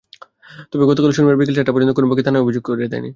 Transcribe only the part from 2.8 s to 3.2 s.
দেয়নি।